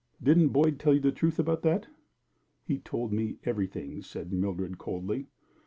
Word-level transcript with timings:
"Didn't 0.23 0.49
Boyd 0.49 0.79
tell 0.79 0.95
you 0.95 0.99
the 0.99 1.11
truth 1.11 1.37
about 1.37 1.61
that?" 1.61 1.85
"He 2.65 2.79
told 2.79 3.13
me 3.13 3.37
everything," 3.43 4.01
said 4.01 4.33
Mildred, 4.33 4.79
coldly. 4.79 5.27